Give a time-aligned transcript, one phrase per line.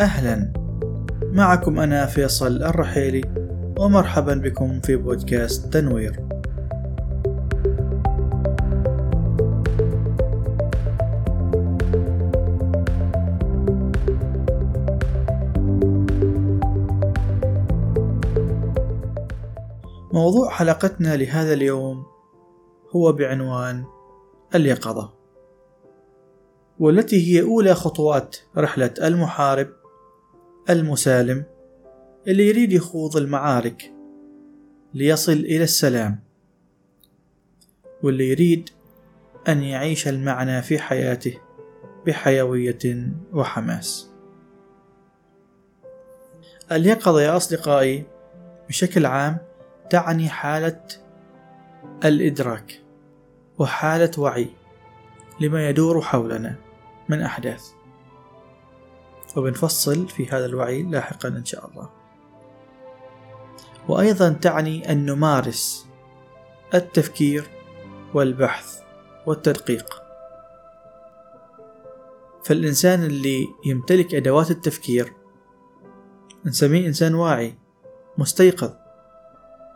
[0.00, 0.52] أهلا.
[1.22, 3.22] معكم أنا فيصل الرحيلي
[3.78, 6.20] ومرحبا بكم في بودكاست تنوير.
[20.12, 22.06] موضوع حلقتنا لهذا اليوم
[22.96, 23.84] هو بعنوان
[24.54, 25.12] اليقظة
[26.78, 29.81] والتي هي أولى خطوات رحلة المحارب
[30.70, 31.44] المسالم
[32.28, 33.92] اللي يريد يخوض المعارك
[34.94, 36.20] ليصل إلى السلام
[38.02, 38.70] واللي يريد
[39.48, 41.38] أن يعيش المعنى في حياته
[42.06, 44.10] بحيوية وحماس.
[46.72, 48.04] اليقظة يا أصدقائي
[48.68, 49.38] بشكل عام
[49.90, 50.80] تعني حالة
[52.04, 52.82] الإدراك
[53.58, 54.48] وحالة وعي
[55.40, 56.56] لما يدور حولنا
[57.08, 57.81] من أحداث.
[59.36, 61.88] وبنفصل في هذا الوعي لاحقا إن شاء الله.
[63.88, 65.86] وأيضا تعني أن نمارس
[66.74, 67.44] التفكير
[68.14, 68.80] والبحث
[69.26, 70.02] والتدقيق.
[72.44, 75.12] فالإنسان اللي يمتلك أدوات التفكير
[76.46, 77.54] نسميه إنسان واعي
[78.18, 78.70] مستيقظ.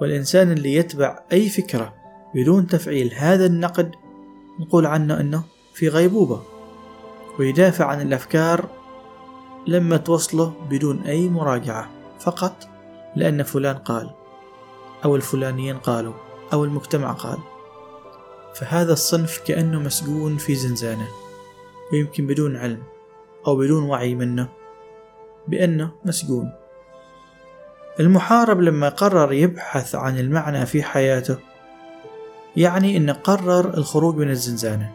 [0.00, 1.94] والإنسان اللي يتبع أي فكرة
[2.34, 3.92] بدون تفعيل هذا النقد
[4.60, 6.42] نقول عنه أنه في غيبوبة
[7.38, 8.81] ويدافع عن الأفكار
[9.66, 12.68] لما توصله بدون أي مراجعة فقط
[13.16, 14.10] لأن فلان قال
[15.04, 16.14] أو الفلانيين قالوا
[16.52, 17.38] أو المجتمع قال.
[18.54, 21.08] فهذا الصنف كأنه مسجون في زنزانة
[21.92, 22.82] ويمكن بدون علم
[23.46, 24.48] أو بدون وعي منه
[25.48, 26.52] بأنه مسجون.
[28.00, 31.38] المحارب لما قرر يبحث عن المعنى في حياته
[32.56, 34.92] يعني أنه قرر الخروج من الزنزانة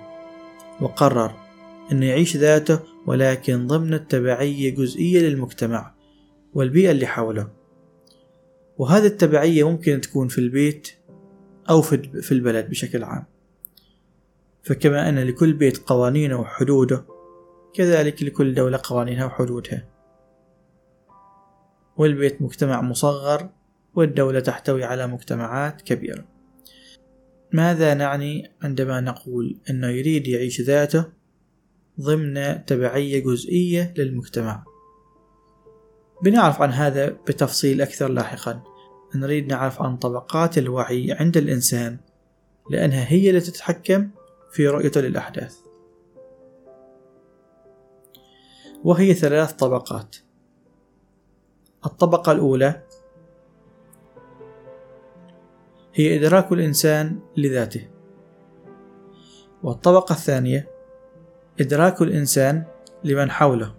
[0.81, 1.31] وقرر
[1.91, 5.93] أنه يعيش ذاته ولكن ضمن التبعية جزئية للمجتمع
[6.53, 7.49] والبيئة اللي حوله.
[8.77, 10.91] وهذه التبعية ممكن تكون في البيت
[11.69, 13.25] أو في البلد بشكل عام.
[14.63, 17.05] فكما أن لكل بيت قوانينه وحدوده
[17.73, 19.87] كذلك لكل دولة قوانينها وحدودها.
[21.97, 23.49] والبيت مجتمع مصغر
[23.95, 26.25] والدولة تحتوي على مجتمعات كبيرة.
[27.51, 31.16] ماذا نعني عندما نقول أنه يريد يعيش ذاته؟
[32.01, 34.63] ضمن تبعية جزئية للمجتمع.
[36.23, 38.63] بنعرف عن هذا بتفصيل أكثر لاحقا.
[39.15, 41.97] نريد نعرف عن طبقات الوعي عند الإنسان
[42.69, 44.09] لأنها هي التي تتحكم
[44.51, 45.57] في رؤيته للأحداث.
[48.83, 50.15] وهي ثلاث طبقات.
[51.85, 52.83] الطبقة الأولى
[55.93, 57.87] هي إدراك الإنسان لذاته.
[59.63, 60.76] والطبقة الثانية
[61.59, 62.63] إدراك الإنسان
[63.03, 63.75] لمن حوله.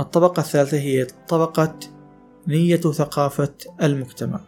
[0.00, 1.78] الطبقة الثالثة هي طبقة
[2.48, 4.40] نية ثقافة المجتمع.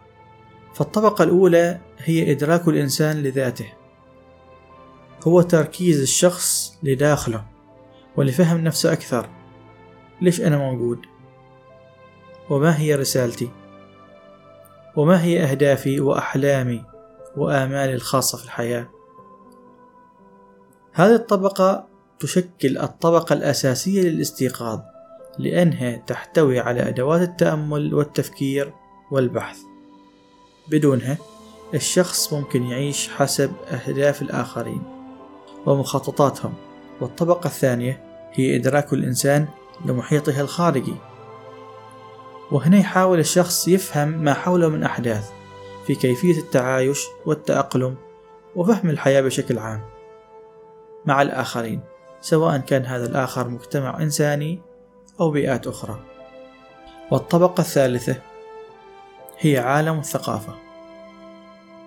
[0.75, 3.73] فالطبقة الأولى هي إدراك الإنسان لذاته.
[5.23, 7.45] هو تركيز الشخص لداخله
[8.17, 9.29] ولفهم نفسه أكثر.
[10.21, 10.99] ليش أنا موجود؟
[12.51, 13.51] وما هي رسالتي؟
[14.97, 16.85] وما هي أهدافي وأحلامي
[17.37, 18.89] وآمالي الخاصة في الحياة؟
[20.93, 21.90] هذه الطبقة
[22.21, 24.81] تشكل الطبقة الأساسية للاستيقاظ
[25.39, 28.73] لأنها تحتوي على أدوات التأمل والتفكير
[29.11, 29.59] والبحث.
[30.69, 31.19] بدونها
[31.75, 34.83] الشخص ممكن يعيش حسب أهداف الآخرين
[35.67, 36.55] ومخططاتهم.
[37.01, 39.49] والطبقة الثانية هي إدراك الإنسان
[39.85, 40.95] لمحيطه الخارجي.
[42.53, 45.31] وهنا يحاول الشخص يفهم ما حوله من أحداث
[45.87, 47.97] في كيفية التعايش والتأقلم
[48.57, 49.81] وفهم الحياة بشكل عام
[51.07, 51.81] مع الآخرين.
[52.21, 54.61] سواء كان هذا الآخر مجتمع إنساني
[55.21, 56.05] أو بيئات أخرى.
[57.11, 58.17] والطبقة الثالثة
[59.39, 60.55] هي عالم الثقافة.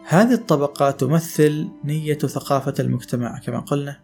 [0.04, 4.00] هذه الطبقة تمثل نية ثقافة المجتمع كما قلنا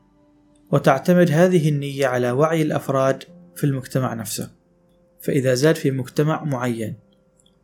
[0.72, 3.24] وتعتمد هذه النية على وعي الأفراد
[3.56, 4.52] في المجتمع نفسه.
[5.22, 6.96] فإذا زاد في مجتمع معين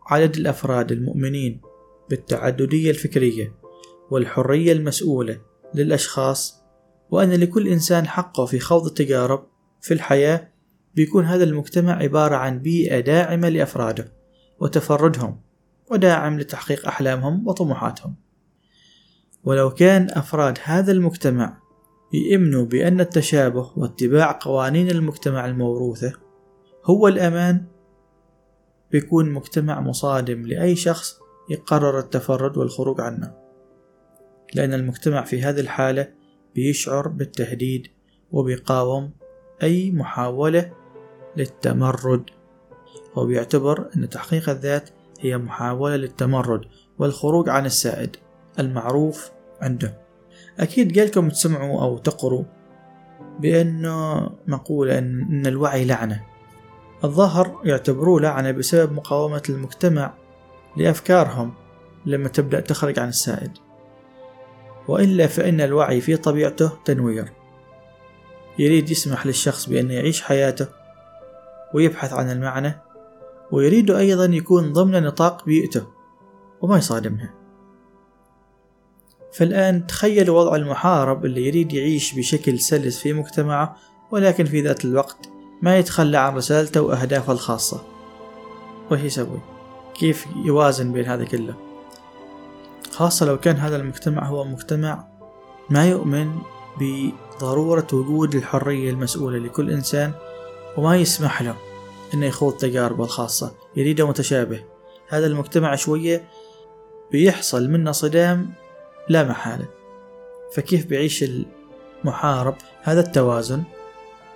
[0.08, 1.62] عدد الأفراد المؤمنين
[2.10, 3.54] بالتعددية الفكرية
[4.12, 5.42] والحرية المسؤولة
[5.74, 6.65] للأشخاص
[7.12, 9.48] وأن لكل إنسان حقه في خوض التجارب
[9.82, 10.52] في الحياة
[10.96, 14.14] بيكون هذا المجتمع عبارة عن بيئة داعمة لأفراده
[14.60, 15.42] وتفردهم
[15.92, 18.16] وداعم لتحقيق أحلامهم وطموحاتهم.
[19.44, 21.58] ولو كان أفراد هذا المجتمع
[22.14, 26.14] يؤمنوا بأن التشابه واتباع قوانين المجتمع الموروثة
[26.86, 27.66] هو الأمان
[28.92, 31.20] بيكون مجتمع مصادم لأي شخص
[31.50, 33.34] يقرر التفرد والخروج عنه.
[34.54, 36.08] لأن المجتمع في هذه الحالة
[36.56, 37.88] بيشعر بالتهديد
[38.32, 39.12] وبيقاوم
[39.64, 40.72] أي محاولة
[41.38, 42.24] للتمرد.
[43.14, 46.62] هو بيعتبر أن تحقيق الذات هي محاولة للتمرد
[47.00, 48.16] والخروج عن السائد
[48.60, 49.32] المعروف
[49.62, 49.98] عنده.
[50.60, 52.44] أكيد قالكم تسمعوا أو تقروا
[53.40, 56.24] بأنه مقولة أن الوعي لعنة.
[57.04, 60.14] الظاهر يعتبروه لعنة بسبب مقاومة المجتمع
[60.78, 61.54] لأفكارهم
[62.06, 63.52] لما تبدأ تخرج عن السائد.
[64.88, 67.32] وإلا فإن الوعي في طبيعته تنوير
[68.60, 70.68] يريد يسمح للشخص بأن يعيش حياته
[71.74, 72.82] ويبحث عن المعنى
[73.52, 75.88] ويريد أيضا يكون ضمن نطاق بيئته
[76.62, 77.34] وما يصادمها
[79.34, 83.76] فالآن تخيلوا وضع المحارب اللي يريد يعيش بشكل سلس في مجتمعه
[84.12, 85.30] ولكن في ذات الوقت
[85.62, 87.84] ما يتخلى عن رسالته وأهدافه الخاصة
[88.92, 89.40] وش يسوي؟
[89.94, 91.65] كيف يوازن بين هذا كله؟
[92.96, 95.08] خاصة لو كان هذا المجتمع هو مجتمع
[95.70, 96.36] ما يؤمن
[96.80, 100.12] بضرورة وجود الحرية المسؤولة لكل إنسان
[100.78, 101.56] وما يسمح له
[102.14, 104.64] إنه يخوض تجاربه الخاصة يريده متشابه.
[105.08, 106.28] هذا المجتمع شوية
[107.12, 108.54] بيحصل منه صدام
[109.10, 109.68] لا محالة.
[110.54, 111.26] فكيف بيعيش
[112.04, 113.64] المحارب؟ هذا التوازن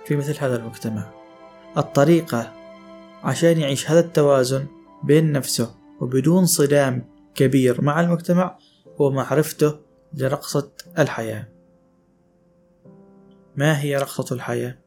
[0.06, 1.10] في مثل هذا المجتمع.
[1.76, 2.52] الطريقة
[3.22, 4.66] عشان يعيش هذا التوازن
[5.04, 8.58] بين نفسه وبدون صدام كبير مع المجتمع
[9.00, 9.80] هو معرفته
[10.14, 11.48] لرقصة الحياة.
[13.56, 14.78] ما هي رقصة الحياة؟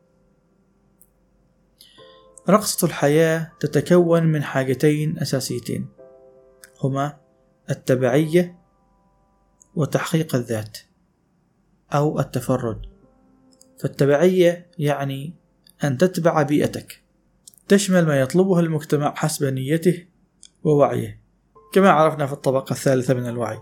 [2.50, 5.88] رقصة الحياة تتكون من حاجتين أساسيتين
[6.84, 7.18] هما
[7.70, 8.60] التبعية
[9.76, 10.78] وتحقيق الذات
[11.94, 12.82] أو التفرد.
[13.80, 15.34] فالتبعية يعني
[15.84, 17.04] أن تتبع بيئتك
[17.68, 20.06] تشمل ما يطلبه المجتمع حسب نيته
[20.64, 21.23] ووعيه.
[21.74, 23.60] كما عرفنا في الطبقة الثالثة من الوعي.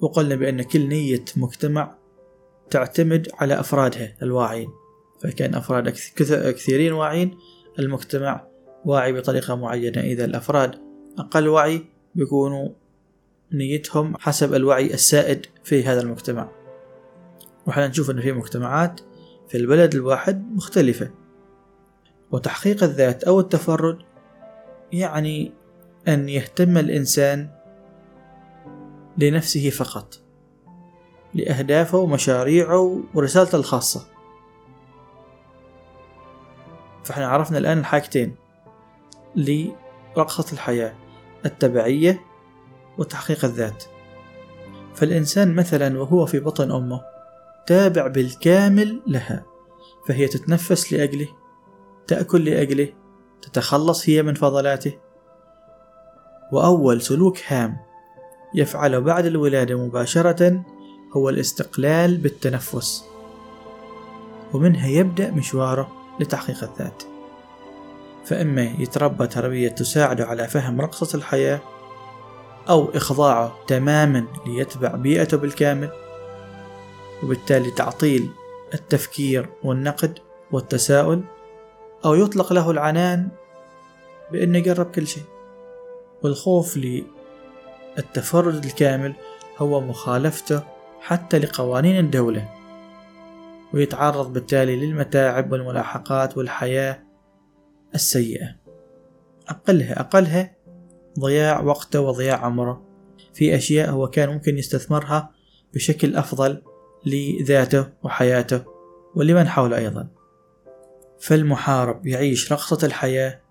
[0.00, 1.94] وقلنا بأن كل نية مجتمع
[2.70, 4.68] تعتمد على أفرادها الواعين.
[5.20, 7.38] فكان أفراد كثيرين واعين
[7.78, 8.46] المجتمع
[8.84, 10.00] واعي بطريقة معينة.
[10.00, 10.74] إذا الأفراد
[11.18, 11.84] أقل وعي
[12.14, 12.68] بيكونوا
[13.52, 16.48] نيتهم حسب الوعي السائد في هذا المجتمع.
[17.66, 19.00] وحنا نشوف أن في مجتمعات
[19.48, 21.10] في البلد الواحد مختلفة.
[22.30, 23.98] وتحقيق الذات أو التفرد
[24.92, 25.63] يعني
[26.08, 27.48] أن يهتم الإنسان
[29.18, 30.14] لنفسه فقط
[31.34, 34.06] لأهدافه ومشاريعه ورسالته الخاصة.
[37.04, 38.36] فإحنا عرفنا الآن الحاجتين
[39.36, 40.94] لرقصة الحياة
[41.46, 42.20] التبعية
[42.98, 43.84] وتحقيق الذات.
[44.94, 47.00] فالإنسان مثلا وهو في بطن أمه
[47.66, 49.44] تابع بالكامل لها
[50.08, 51.28] فهي تتنفس لأجله
[52.06, 52.88] تأكل لأجله
[53.42, 54.98] تتخلص هي من فضلاته
[56.54, 57.76] وأول سلوك هام
[58.54, 60.62] يفعله بعد الولادة مباشرة
[61.16, 63.04] هو الاستقلال بالتنفس.
[64.52, 67.02] ومنها يبدأ مشواره لتحقيق الذات.
[68.24, 71.60] فإما يتربى تربية تساعده على فهم رقصة الحياة
[72.68, 75.90] أو إخضاعه تماما ليتبع بيئته بالكامل
[77.22, 78.30] وبالتالي تعطيل
[78.74, 80.18] التفكير والنقد
[80.52, 81.22] والتساؤل
[82.04, 83.28] أو يطلق له العنان
[84.32, 85.33] بأنه يقرب كل شيء.
[86.24, 86.76] والخوف
[87.96, 89.14] للتفرد الكامل
[89.58, 90.62] هو مخالفته
[91.00, 92.48] حتى لقوانين الدولة
[93.74, 97.02] ويتعرض بالتالي للمتاعب والملاحقات والحياة
[97.94, 98.56] السيئة.
[99.48, 100.56] أقلها أقلها
[101.20, 102.82] ضياع وقته وضياع عمره.
[103.34, 105.30] في أشياء هو كان ممكن يستثمرها
[105.74, 106.62] بشكل أفضل
[107.06, 108.64] لذاته وحياته
[109.14, 110.08] ولمن حوله أيضا.
[111.20, 113.43] فالمحارب يعيش رقصة الحياة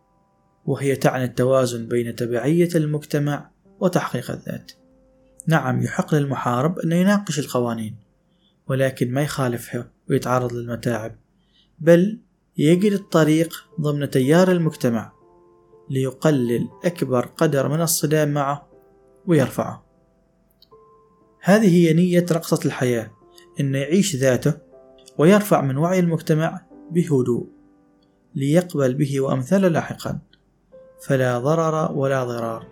[0.66, 4.72] وهي تعني التوازن بين تبعية المجتمع وتحقيق الذات.
[5.48, 7.96] نعم يحق للمحارب أن يناقش القوانين
[8.68, 11.16] ولكن ما يخالفها ويتعرض للمتاعب
[11.80, 12.20] بل
[12.58, 15.12] يجد الطريق ضمن تيار المجتمع
[15.90, 18.68] ليقلل أكبر قدر من الصدام معه
[19.28, 19.86] ويرفعه.
[21.42, 23.12] هذه هي نية رقصة الحياة
[23.60, 24.54] أن يعيش ذاته
[25.18, 27.48] ويرفع من وعي المجتمع بهدوء
[28.36, 30.20] ليقبل به وأمثاله لاحقا.
[31.06, 32.66] فلا ضرر ولا ضرار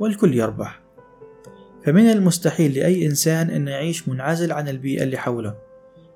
[0.00, 0.80] والكل يربح.
[1.84, 5.54] فمن المستحيل لأي إنسان أن يعيش منعزل عن البيئة اللي حوله.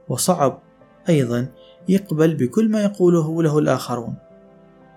[0.08, 0.62] وصعب
[1.08, 1.46] أيضا
[1.88, 4.14] يقبل بكل ما يقوله له الآخرون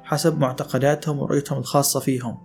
[0.03, 2.37] حسب معتقداتهم ورؤيتهم الخاصة فيهم.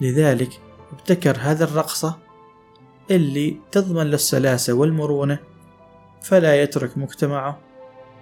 [0.00, 0.60] لذلك
[0.92, 2.18] ابتكر هذه الرقصة
[3.10, 5.38] اللي تضمن له السلاسة والمرونة
[6.22, 7.58] فلا يترك مجتمعه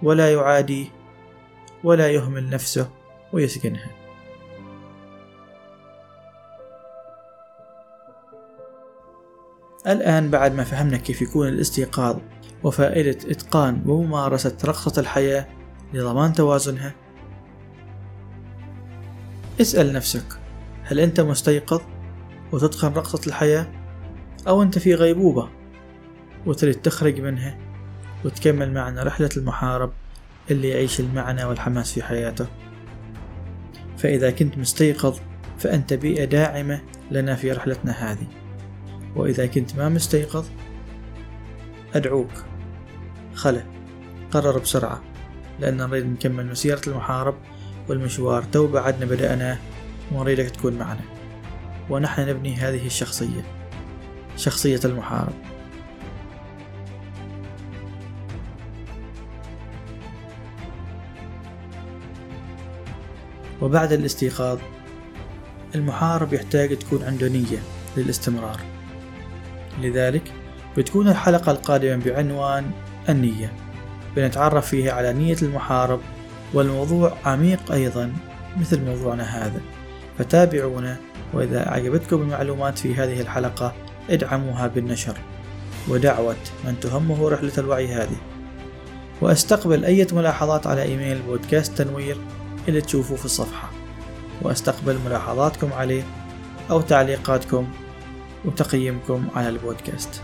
[0.03, 0.87] ولا يعاديه
[1.83, 2.89] ولا يهمل نفسه
[3.33, 3.98] ويسكنها
[9.87, 12.17] الآن بعد ما فهمنا كيف يكون الاستيقاظ
[12.63, 15.47] وفائدة إتقان وممارسة رقصة الحياة
[15.93, 16.93] لضمان توازنها
[19.61, 20.25] اسأل نفسك
[20.83, 21.81] هل أنت مستيقظ
[22.51, 23.67] وتتقن رقصة الحياة؟
[24.47, 25.49] أو أنت في غيبوبة
[26.45, 27.57] وتريد تخرج منها
[28.25, 29.91] وتكمل معنا رحلة المحارب
[30.51, 32.47] اللي يعيش المعنى والحماس في حياته.
[33.97, 35.19] فإذا كنت مستيقظ
[35.57, 36.81] فأنت بيئة داعمة
[37.11, 38.27] لنا في رحلتنا هذه.
[39.19, 40.45] وإذا كنت ما مستيقظ
[41.95, 42.31] أدعوك.
[43.33, 43.65] خله.
[44.31, 45.01] قرر بسرعة
[45.59, 47.35] لأن نريد نكمل مسيرة المحارب
[47.89, 48.43] والمشوار.
[48.43, 49.57] تو بعدنا بدأناه
[50.11, 51.01] ونريدك تكون معنا.
[51.89, 53.41] ونحن نبني هذه الشخصية.
[54.37, 55.33] شخصية المحارب.
[63.61, 64.59] وبعد الاستيقاظ
[65.75, 67.59] المحارب يحتاج تكون عنده نية
[67.97, 68.78] للاستمرار.
[69.81, 70.33] لذلك
[70.77, 72.71] بتكون الحلقة القادمة بعنوان
[73.09, 73.51] النية.
[74.15, 75.99] بنتعرف فيها على نية المحارب
[76.53, 78.13] والموضوع عميق أيضا
[78.57, 79.61] مثل موضوعنا هذا.
[80.17, 80.97] فتابعونا
[81.33, 83.73] وإذا أعجبتكم المعلومات في هذه الحلقة
[84.09, 85.17] ادعموها بالنشر.
[85.87, 86.35] ودعوة
[86.65, 88.17] من تهمه رحلة الوعي هذه.
[89.21, 92.17] وأستقبل أي ملاحظات على إيميل بودكاست تنوير
[92.67, 93.69] اللي تشوفوه في الصفحة.
[94.41, 96.03] وأستقبل ملاحظاتكم عليه
[96.71, 97.67] أو تعليقاتكم
[98.45, 100.21] وتقييمكم على البودكاست.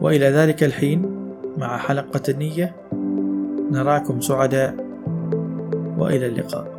[0.00, 2.76] وإلى ذلك الحين مع حلقة النية
[3.70, 4.76] نراكم سعداء
[5.98, 6.75] وإلى اللقاء.